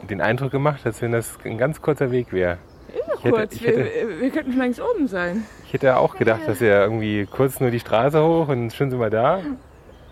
den 0.10 0.22
Eindruck 0.22 0.52
gemacht, 0.52 0.86
als 0.86 1.02
wenn 1.02 1.12
das 1.12 1.38
ein 1.44 1.58
ganz 1.58 1.82
kurzer 1.82 2.10
Weg 2.12 2.32
wäre. 2.34 2.58
Immer 2.90 3.18
hätte- 3.22 3.30
kurz. 3.32 3.54
ich 3.56 3.64
wir, 3.64 3.70
hätte- 3.78 4.10
wir, 4.10 4.20
wir 4.22 4.30
könnten 4.32 4.58
längst 4.58 4.80
oben 4.82 5.08
sein. 5.08 5.46
Ich 5.66 5.74
hätte 5.74 5.98
auch 5.98 6.16
gedacht, 6.16 6.42
dass 6.48 6.62
er 6.62 6.84
irgendwie 6.84 7.26
kurz 7.26 7.60
nur 7.60 7.70
die 7.72 7.80
Straße 7.80 8.24
hoch 8.24 8.48
und 8.48 8.72
schon 8.74 8.90
sind 8.90 9.00
wir 9.00 9.10
da. 9.10 9.42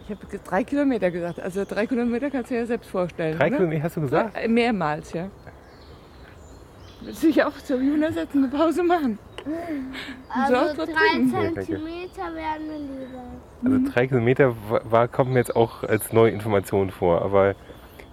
Ich 0.06 0.10
habe 0.10 0.20
drei 0.44 0.64
Kilometer 0.64 1.12
gesagt. 1.12 1.40
Also 1.40 1.64
drei 1.66 1.86
Kilometer 1.88 2.30
kannst 2.30 2.50
du 2.52 2.56
dir 2.56 2.62
ja 2.62 2.66
selbst 2.66 2.90
vorstellen. 2.90 3.38
Drei 3.38 3.48
oder? 3.48 3.58
Kilometer 3.58 3.84
hast 3.84 3.98
du 3.98 4.02
gesagt? 4.02 4.36
Äh, 4.36 4.48
Mehrmals, 4.48 5.14
ja. 5.14 5.28
Willst 7.02 7.24
du 7.24 7.28
dich 7.28 7.44
auch 7.44 7.56
zur 7.58 7.80
Juna 7.82 8.12
setzen, 8.12 8.44
eine 8.44 8.48
Pause 8.58 8.84
machen? 8.84 9.18
Also 10.30 10.54
drei 10.76 10.86
trinken? 10.86 11.34
Ja. 11.34 11.54
Zentimeter 11.54 12.34
wären 12.34 12.68
mir 12.68 12.78
lieber. 12.80 13.24
Also 13.78 13.92
drei 13.94 14.08
Kilometer 14.08 14.56
wa- 14.70 14.82
war, 14.84 15.08
kommt 15.08 15.32
mir 15.32 15.40
jetzt 15.40 15.56
auch 15.56 15.84
als 15.84 16.12
neue 16.14 16.32
Information 16.32 16.92
vor, 16.92 17.22
aber 17.22 17.56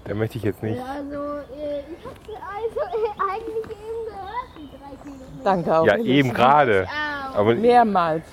da 0.04 0.14
möchte 0.14 0.38
ich 0.38 0.44
jetzt 0.44 0.62
nicht. 0.62 0.76
Ja, 0.78 0.84
also 0.86 1.14
äh, 1.54 1.80
ich 1.80 2.04
hab's 2.04 2.20
also 2.28 2.80
äh, 2.80 3.32
eigentlich 3.32 3.64
eben 3.64 4.06
gehört, 4.06 4.50
die 4.56 4.68
drei 4.70 5.02
Kilometer. 5.02 5.44
Danke 5.44 5.78
auch. 5.78 5.86
Ja, 5.86 5.96
eben 5.98 6.32
gerade. 6.32 6.86
Aber 7.34 7.54
Mehrmals. 7.54 8.24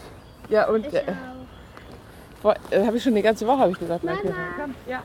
Ja, 0.49 0.67
und 0.69 0.85
Ich 0.87 0.93
äh, 0.93 0.99
auch. 1.01 1.36
Vor- 2.41 2.55
äh, 2.71 2.85
habe 2.85 2.97
ich 2.97 3.03
schon 3.03 3.15
die 3.15 3.21
ganze 3.21 3.45
Woche 3.47 3.59
habe 3.59 3.71
ich 3.71 3.79
gesagt. 3.79 4.03
Mama. 4.03 4.17
Komm, 4.59 4.75
ja. 4.87 5.03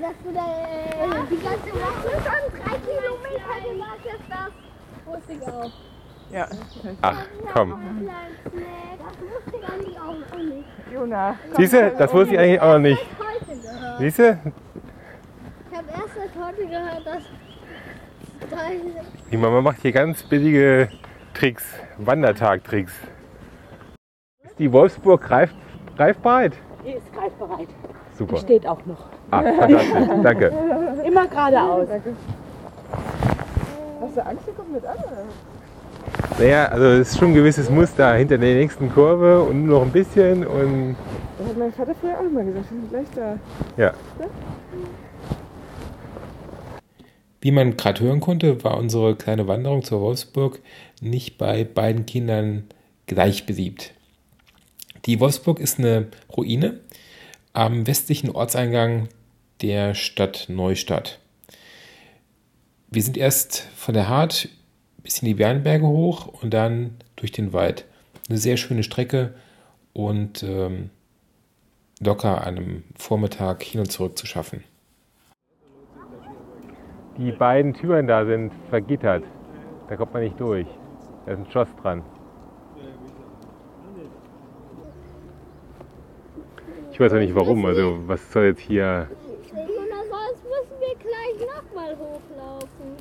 Dass 0.00 0.14
du 0.22 0.32
da 0.32 0.40
äh, 0.40 1.26
die 1.28 1.42
ganze 1.42 1.72
Woche 1.74 2.10
schon 2.12 2.62
drei 2.62 2.76
Kilometer 2.78 3.68
gemacht 3.68 4.04
hast, 4.04 4.30
das 4.30 4.52
wusste 5.14 5.32
ich 5.32 5.42
auch. 5.42 5.72
ja. 6.32 6.48
ach, 7.02 7.24
komm. 7.52 7.72
Ein 7.72 7.78
kleines 8.06 8.38
Snack. 8.42 8.98
Das 8.98 9.16
wusste 9.20 9.60
ich 9.60 9.72
eigentlich 9.72 9.98
auch 9.98 10.14
noch 10.30 10.38
nicht. 10.38 10.68
Jona. 10.92 11.36
du, 11.56 11.92
das 11.98 12.12
wusste 12.12 12.34
ich 12.34 12.38
eigentlich 12.40 12.60
auch 12.60 12.72
noch 12.74 12.78
nicht. 12.78 13.06
Siehst 13.98 14.18
du? 14.20 14.22
Ich 15.70 15.76
habe 15.76 15.88
erst 15.90 16.14
seit 16.14 16.44
heute 16.44 16.66
gehört, 16.66 17.06
dass 17.06 17.22
Die 19.30 19.36
Mama 19.36 19.60
macht 19.60 19.82
hier 19.82 19.92
ganz 19.92 20.22
billige 20.22 20.88
Tricks, 21.34 21.64
Wandertag-Tricks. 21.98 22.92
Die 24.58 24.72
Wolfsburg 24.72 25.22
greif, 25.22 25.50
greifbereit? 25.96 26.52
Die 26.84 26.92
ist 26.92 27.12
greifbereit. 27.12 27.68
Super. 28.16 28.36
Steht 28.38 28.66
auch 28.66 28.84
noch. 28.86 29.04
Ah, 29.30 29.42
fantastisch. 29.42 30.22
Danke. 30.22 30.52
Immer 31.04 31.26
geradeaus. 31.28 31.88
Hast 34.00 34.16
du 34.16 34.26
Angst, 34.26 34.46
der 34.46 34.54
kommt 34.54 34.72
mit 34.72 34.84
an? 34.84 34.96
Oder? 34.96 35.24
Naja, 36.38 36.66
also 36.66 36.84
es 36.86 37.10
ist 37.10 37.18
schon 37.18 37.28
ein 37.28 37.34
gewisses 37.34 37.70
Muster 37.70 38.14
hinter 38.14 38.38
der 38.38 38.54
nächsten 38.54 38.92
Kurve 38.92 39.42
und 39.42 39.66
nur 39.66 39.80
noch 39.80 39.86
ein 39.86 39.92
bisschen 39.92 40.46
und 40.46 40.96
Das 41.38 41.48
hat 41.48 41.58
mein 41.58 41.72
Vater 41.72 41.94
früher 42.00 42.18
auch 42.18 42.24
immer 42.24 42.42
gesagt. 42.42 42.70
Wir 42.70 42.78
sind 42.78 42.90
gleich 42.90 43.06
da. 43.14 43.38
Ja. 43.76 43.92
Wie 47.40 47.52
man 47.52 47.76
gerade 47.76 48.00
hören 48.00 48.20
konnte, 48.20 48.64
war 48.64 48.78
unsere 48.78 49.14
kleine 49.14 49.46
Wanderung 49.46 49.82
zur 49.84 50.00
Wolfsburg 50.00 50.60
nicht 51.00 51.38
bei 51.38 51.64
beiden 51.64 52.06
Kindern 52.06 52.64
gleich 53.06 53.46
beliebt. 53.46 53.92
Die 55.08 55.20
Wolfsburg 55.20 55.58
ist 55.58 55.78
eine 55.78 56.08
Ruine 56.36 56.80
am 57.54 57.86
westlichen 57.86 58.30
Ortseingang 58.30 59.08
der 59.62 59.94
Stadt 59.94 60.48
Neustadt. 60.50 61.18
Wir 62.90 63.00
sind 63.00 63.16
erst 63.16 63.60
von 63.74 63.94
der 63.94 64.10
Hart 64.10 64.50
bis 65.02 65.22
in 65.22 65.26
die 65.28 65.38
Wernberge 65.38 65.86
hoch 65.86 66.26
und 66.26 66.52
dann 66.52 66.98
durch 67.16 67.32
den 67.32 67.54
Wald. 67.54 67.86
Eine 68.28 68.36
sehr 68.36 68.58
schöne 68.58 68.82
Strecke 68.82 69.32
und 69.94 70.42
ähm, 70.42 70.90
locker 72.00 72.44
einem 72.44 72.84
Vormittag 72.94 73.62
hin 73.62 73.80
und 73.80 73.90
zurück 73.90 74.18
zu 74.18 74.26
schaffen. 74.26 74.62
Die 77.16 77.32
beiden 77.32 77.72
Türen 77.72 78.06
da 78.06 78.26
sind 78.26 78.52
vergittert. 78.68 79.24
Da 79.88 79.96
kommt 79.96 80.12
man 80.12 80.22
nicht 80.22 80.38
durch. 80.38 80.66
Da 81.24 81.32
ist 81.32 81.38
ein 81.38 81.50
Schloss 81.50 81.68
dran. 81.80 82.02
Ich 86.92 87.00
weiß 87.00 87.12
auch 87.12 87.18
nicht 87.18 87.34
warum. 87.34 87.64
Also 87.64 87.98
was 88.06 88.32
soll 88.32 88.46
jetzt 88.46 88.60
hier. 88.60 89.08
Oder 89.52 90.02
sonst 90.10 90.42
müssen 90.44 90.80
wir 90.80 90.96
gleich 90.96 91.46
nochmal 91.46 91.96
hochlaufen. 91.96 92.96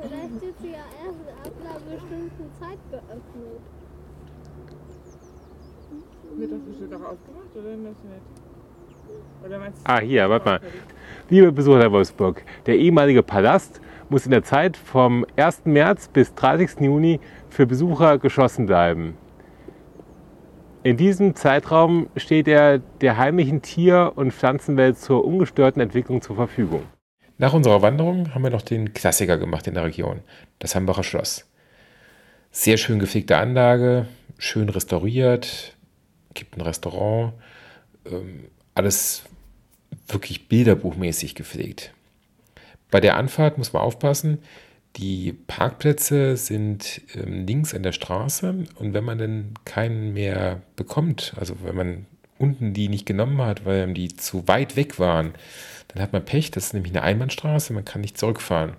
Vielleicht 0.00 0.42
ist 0.42 0.60
sie 0.60 0.72
ja 0.72 0.84
erst 1.04 1.46
ab 1.46 1.52
einer 1.60 1.96
bestimmten 1.96 2.50
Zeit 2.60 2.78
geöffnet. 2.90 3.60
Wird 6.36 6.52
das 6.52 6.60
bestimmt 6.60 6.94
auch 6.94 7.10
aufgemacht 7.12 7.54
oder 7.54 7.76
müssen 7.76 8.08
wir 8.10 9.46
Oder 9.48 9.58
meinst 9.58 9.86
du? 9.86 9.90
Ah, 9.90 10.00
hier, 10.00 10.28
warte 10.28 10.46
mal. 10.46 10.60
Liebe 11.30 11.52
Besucher 11.52 11.78
der 11.78 11.92
Wolfsburg, 11.92 12.42
der 12.66 12.76
ehemalige 12.76 13.22
Palast 13.22 13.80
muss 14.08 14.26
in 14.26 14.32
der 14.32 14.42
Zeit 14.42 14.76
vom 14.76 15.24
1. 15.36 15.62
März 15.64 16.08
bis 16.08 16.34
30. 16.34 16.80
Juni 16.80 17.20
für 17.48 17.66
Besucher 17.66 18.18
geschlossen 18.18 18.66
bleiben. 18.66 19.16
In 20.84 20.98
diesem 20.98 21.34
Zeitraum 21.34 22.10
steht 22.14 22.46
er 22.46 22.78
der 22.78 23.16
heimlichen 23.16 23.62
Tier- 23.62 24.12
und 24.16 24.32
Pflanzenwelt 24.32 24.98
zur 24.98 25.24
ungestörten 25.24 25.80
Entwicklung 25.80 26.20
zur 26.20 26.36
Verfügung. 26.36 26.82
Nach 27.38 27.54
unserer 27.54 27.80
Wanderung 27.80 28.34
haben 28.34 28.42
wir 28.42 28.50
noch 28.50 28.60
den 28.60 28.92
Klassiker 28.92 29.38
gemacht 29.38 29.66
in 29.66 29.72
der 29.72 29.84
Region, 29.84 30.20
das 30.58 30.74
Hambacher 30.74 31.02
Schloss. 31.02 31.50
Sehr 32.50 32.76
schön 32.76 32.98
gepflegte 32.98 33.38
Anlage, 33.38 34.06
schön 34.36 34.68
restauriert, 34.68 35.74
gibt 36.34 36.58
ein 36.58 36.60
Restaurant, 36.60 37.32
ähm, 38.04 38.50
alles 38.74 39.22
wirklich 40.06 40.48
bilderbuchmäßig 40.48 41.34
gepflegt. 41.34 41.94
Bei 42.90 43.00
der 43.00 43.16
Anfahrt 43.16 43.56
muss 43.56 43.72
man 43.72 43.80
aufpassen, 43.80 44.42
die 44.96 45.32
Parkplätze 45.32 46.36
sind 46.36 47.00
ähm, 47.14 47.46
links 47.46 47.74
an 47.74 47.82
der 47.82 47.92
Straße 47.92 48.64
und 48.76 48.94
wenn 48.94 49.04
man 49.04 49.18
dann 49.18 49.54
keinen 49.64 50.12
mehr 50.14 50.62
bekommt, 50.76 51.34
also 51.36 51.56
wenn 51.62 51.74
man 51.74 52.06
unten 52.38 52.74
die 52.74 52.88
nicht 52.88 53.06
genommen 53.06 53.40
hat, 53.40 53.64
weil 53.64 53.92
die 53.92 54.08
zu 54.08 54.46
weit 54.48 54.76
weg 54.76 54.98
waren, 54.98 55.34
dann 55.88 56.02
hat 56.02 56.12
man 56.12 56.24
Pech, 56.24 56.50
das 56.50 56.66
ist 56.66 56.74
nämlich 56.74 56.92
eine 56.92 57.02
Einbahnstraße, 57.02 57.72
man 57.72 57.84
kann 57.84 58.00
nicht 58.00 58.18
zurückfahren. 58.18 58.74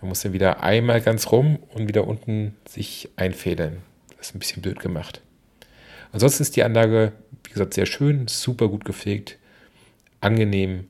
Man 0.00 0.10
muss 0.10 0.22
dann 0.22 0.32
wieder 0.32 0.62
einmal 0.62 1.00
ganz 1.00 1.32
rum 1.32 1.58
und 1.74 1.88
wieder 1.88 2.06
unten 2.06 2.54
sich 2.68 3.08
einfädeln. 3.16 3.78
Das 4.16 4.28
ist 4.28 4.34
ein 4.34 4.38
bisschen 4.38 4.62
blöd 4.62 4.78
gemacht. 4.78 5.22
Ansonsten 6.12 6.42
ist 6.42 6.56
die 6.56 6.62
Anlage, 6.62 7.12
wie 7.44 7.50
gesagt, 7.50 7.74
sehr 7.74 7.86
schön, 7.86 8.28
super 8.28 8.68
gut 8.68 8.84
gepflegt, 8.84 9.38
angenehm 10.20 10.86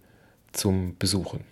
zum 0.52 0.96
Besuchen. 0.98 1.44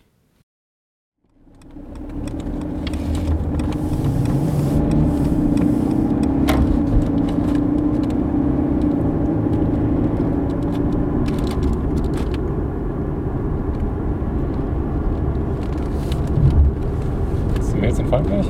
Sind 17.61 17.83
wir 17.83 17.88
jetzt 17.88 17.98
in 17.98 18.09
Frankreich? 18.09 18.46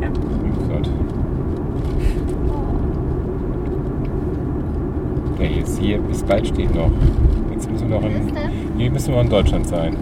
Ja. 0.00 0.10
Oh 0.10 0.68
Gott. 0.68 0.88
Ja, 5.38 5.44
jetzt 5.44 5.82
bald 6.34 6.48
steht 6.48 6.74
noch. 6.74 6.90
Jetzt 7.52 7.70
müssen 7.70 7.88
wir 7.88 8.00
noch 8.00 8.04
in, 8.04 8.12
hier 8.76 8.90
müssen 8.90 9.14
wir 9.14 9.20
in 9.20 9.28
Deutschland 9.30 9.68
sein. 9.68 9.94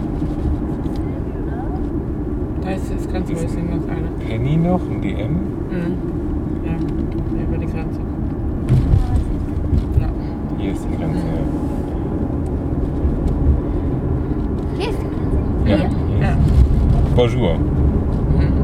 Da 2.62 2.70
ist 2.70 2.90
das 2.94 3.06
Grenzmäßig 3.06 3.58
noch 3.64 3.86
eine. 3.94 4.08
Penny 4.26 4.56
noch, 4.56 4.80
ein 4.90 5.02
DM. 5.02 5.32
Mhm. 5.32 5.98
Ja, 6.64 6.72
über 7.42 7.58
die 7.58 7.66
Grenze. 7.66 8.00
Ja. 10.00 10.08
Hier 10.56 10.72
ist 10.72 10.86
die 10.90 10.96
Grenze. 10.96 11.20
Hier 14.78 14.88
ist 14.90 14.98
die 15.66 15.70
Ja. 15.70 15.76
hier 15.76 15.90
Ja. 16.22 16.30
ist- 16.30 17.14
Bonjour. 17.14 17.58
Mhm. 17.58 18.62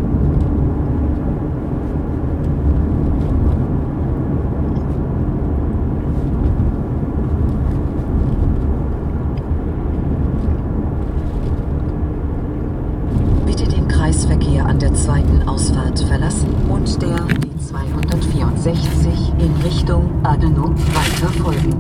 Bitte 13.46 13.64
den 13.64 13.88
Kreisverkehr 13.88 14.64
an 14.66 14.78
der 14.78 14.92
zweiten 14.94 15.48
Ausfahrt 15.48 15.98
verlassen 16.00 16.48
und 16.68 17.00
der 17.02 17.16
B264 17.16 19.32
in 19.38 19.50
Richtung 19.64 20.04
Adenau 20.22 20.68
weiter 20.70 21.28
folgen. 21.42 21.74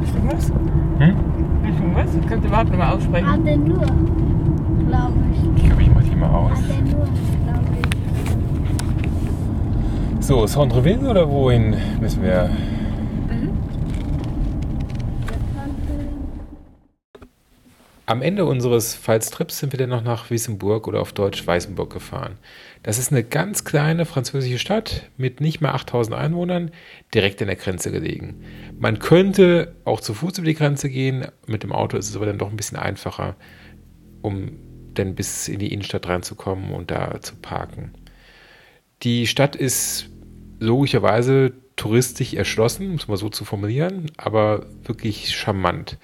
Richtung 0.00 0.28
was? 0.30 0.48
Hm? 0.98 1.14
Richtung 1.64 1.94
was? 1.94 2.12
Ich 2.14 2.26
könnte 2.26 2.48
überhaupt 2.48 2.70
nicht 2.70 2.78
mal 2.78 2.92
aussprechen. 2.94 3.26
Adenur, 3.28 3.86
glaube 4.88 5.12
ich. 5.32 5.38
Ich 5.62 5.66
glaube, 5.66 5.82
ich 5.82 5.94
mache 5.94 6.04
die 6.04 6.16
mal 6.16 6.30
aus. 6.30 6.50
Adenur, 6.52 7.06
glaube 7.44 7.66
ich. 10.18 10.19
So, 10.30 10.46
Centreville 10.46 11.10
oder 11.10 11.28
wohin 11.28 11.76
müssen 12.00 12.22
wir? 12.22 12.48
Am 18.06 18.22
Ende 18.22 18.44
unseres 18.44 18.94
Pfalz-Trips 18.94 19.58
sind 19.58 19.72
wir 19.72 19.78
dann 19.80 19.88
noch 19.88 20.04
nach 20.04 20.30
Wissembourg 20.30 20.86
oder 20.86 21.00
auf 21.00 21.12
Deutsch 21.12 21.44
Weißenburg 21.44 21.92
gefahren. 21.92 22.38
Das 22.84 22.96
ist 22.96 23.10
eine 23.10 23.24
ganz 23.24 23.64
kleine 23.64 24.04
französische 24.04 24.60
Stadt 24.60 25.10
mit 25.16 25.40
nicht 25.40 25.60
mal 25.60 25.72
8000 25.72 26.14
Einwohnern, 26.14 26.70
direkt 27.12 27.42
an 27.42 27.48
der 27.48 27.56
Grenze 27.56 27.90
gelegen. 27.90 28.44
Man 28.78 29.00
könnte 29.00 29.74
auch 29.84 30.00
zu 30.00 30.14
Fuß 30.14 30.38
über 30.38 30.46
die 30.46 30.54
Grenze 30.54 30.90
gehen, 30.90 31.26
mit 31.48 31.64
dem 31.64 31.72
Auto 31.72 31.96
ist 31.96 32.08
es 32.08 32.14
aber 32.14 32.26
dann 32.26 32.38
doch 32.38 32.50
ein 32.50 32.56
bisschen 32.56 32.78
einfacher, 32.78 33.34
um 34.22 34.52
dann 34.94 35.16
bis 35.16 35.48
in 35.48 35.58
die 35.58 35.72
Innenstadt 35.72 36.06
reinzukommen 36.06 36.72
und 36.72 36.92
da 36.92 37.20
zu 37.20 37.34
parken. 37.34 37.94
Die 39.02 39.26
Stadt 39.26 39.56
ist 39.56 40.09
logischerweise 40.60 41.52
touristisch 41.74 42.34
erschlossen, 42.34 42.90
um 42.90 42.96
es 42.96 43.08
mal 43.08 43.16
so 43.16 43.28
zu 43.28 43.44
formulieren, 43.44 44.12
aber 44.16 44.66
wirklich 44.84 45.34
charmant 45.34 45.98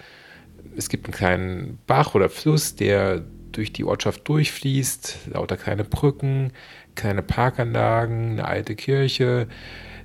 es 0.77 0.89
gibt 0.89 1.07
einen 1.07 1.15
kleinen 1.15 1.79
Bach 1.87 2.15
oder 2.15 2.29
Fluss, 2.29 2.77
der 2.77 3.23
durch 3.53 3.73
die 3.73 3.85
Ortschaft 3.85 4.29
durchfließt, 4.29 5.31
lauter 5.33 5.57
kleine 5.57 5.85
Brücken, 5.85 6.53
kleine 6.95 7.23
Parkanlagen, 7.23 8.33
eine 8.33 8.45
alte 8.45 8.75
Kirche, 8.75 9.49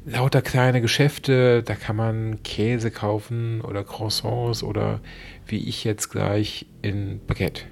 lauter 0.06 0.42
kleine 0.42 0.82
Geschäfte, 0.82 1.62
da 1.64 1.76
kann 1.76 1.98
man 1.98 2.44
Käse 2.44 2.92
kaufen 2.92 3.62
oder 3.62 3.84
Croissants 3.84 4.64
oder 4.64 5.02
wie 5.46 5.68
ich 5.68 5.84
jetzt 5.84 6.10
gleich 6.10 6.66
in 6.82 7.20
Baguette. 7.28 7.64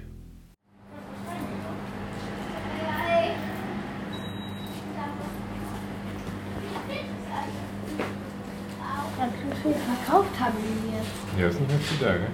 Ganz 9.18 9.34
schön 9.34 9.52
viel 9.62 9.74
verkauft 9.74 10.40
haben 10.40 10.56
die 10.62 10.96
jetzt. 10.96 11.29
Ja, 11.40 11.46
das 11.46 11.54
ist 11.54 11.60
nicht 11.62 11.70
mehr 11.70 11.80
viel 11.80 12.06
da, 12.06 12.12
gell? 12.12 12.28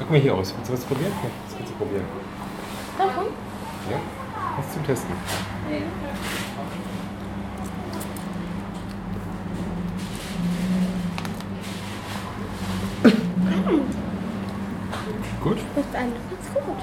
Guck 0.00 0.10
mal 0.10 0.18
hier 0.18 0.34
aus. 0.34 0.52
Willst 0.56 0.70
du 0.70 0.72
was 0.72 0.84
probieren? 0.84 1.12
Ja, 1.22 1.30
das 1.46 1.56
kannst 1.56 1.72
du 1.72 1.76
probieren. 1.76 2.04
Davon? 2.98 3.26
Ja? 3.88 4.00
Was 4.56 4.72
zum 4.74 4.84
Testen? 4.84 5.14
Gut? 15.40 15.58
Das 15.76 15.84
ist 15.84 15.92
ganz 15.92 16.12
gut. 16.54 16.76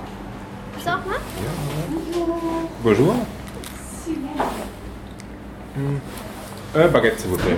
Willst 0.72 0.88
du 0.88 0.90
auch 0.90 1.06
mal? 1.06 1.20
Bonjour. 2.82 3.16
Hm. 5.76 6.02
Äh, 6.74 6.88
Baguette, 6.88 7.20
s'il 7.20 7.32
vous 7.32 7.38
plaît. 7.38 7.58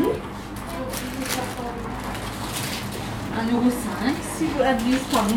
1,5 3.48 3.54
euro 3.54 3.72
si 4.38 4.46
vous 4.46 4.60
l'avez, 4.60 4.98
pardon. 5.12 5.36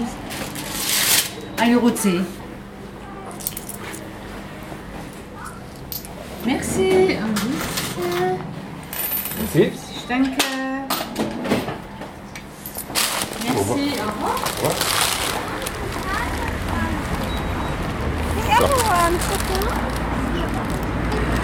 1 1.59 1.73
euro. 1.75 1.91
Merci. 6.45 7.17
Un 9.39 9.47
Sie? 9.53 9.73
Danke. 10.09 10.31
Merci. 13.45 14.01
Au 14.01 14.07
revoir. 14.07 14.37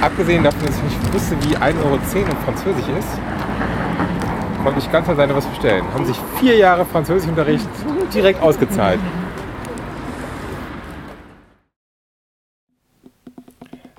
Abgesehen 0.02 0.42
davon, 0.44 0.66
dass 0.66 0.76
ich 0.76 0.82
nicht 0.82 1.12
wusste, 1.12 1.36
wie 1.42 1.56
1,10 1.56 1.78
Euro 1.78 1.94
in 1.94 2.36
Französisch 2.44 2.88
ist, 2.98 3.18
konnte 4.66 4.80
ich 4.80 4.90
ganz 4.90 5.08
alleine 5.08 5.32
was 5.32 5.46
bestellen. 5.46 5.84
Haben 5.94 6.06
sich 6.06 6.16
vier 6.40 6.56
Jahre 6.56 6.84
Französischunterricht 6.84 7.68
direkt 8.12 8.42
ausgezahlt. 8.42 8.98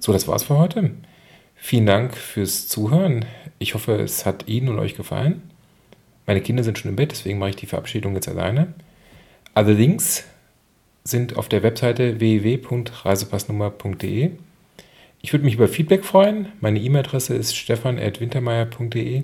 So, 0.01 0.11
das 0.11 0.27
war's 0.27 0.43
für 0.43 0.57
heute. 0.57 0.91
Vielen 1.55 1.85
Dank 1.85 2.17
fürs 2.17 2.67
Zuhören. 2.67 3.23
Ich 3.59 3.75
hoffe, 3.75 3.93
es 3.93 4.25
hat 4.25 4.49
Ihnen 4.49 4.67
und 4.67 4.79
euch 4.79 4.97
gefallen. 4.97 5.41
Meine 6.25 6.41
Kinder 6.41 6.65
sind 6.65 6.77
schon 6.77 6.89
im 6.89 6.97
Bett, 6.97 7.11
deswegen 7.11 7.39
mache 7.39 7.51
ich 7.51 7.55
die 7.55 7.65
Verabschiedung 7.65 8.13
jetzt 8.15 8.27
alleine. 8.27 8.73
Alle 9.53 9.71
Links 9.71 10.25
sind 11.05 11.37
auf 11.37 11.47
der 11.47 11.63
Webseite 11.63 12.19
www.reisepassnummer.de. 12.19 14.31
Ich 15.21 15.31
würde 15.31 15.45
mich 15.45 15.53
über 15.53 15.69
Feedback 15.69 16.03
freuen. 16.03 16.51
Meine 16.59 16.79
E-Mail-Adresse 16.79 17.35
ist 17.35 17.55
stefan.wintermeyer.de. 17.55 19.23